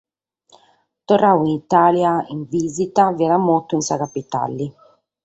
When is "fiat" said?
3.17-3.41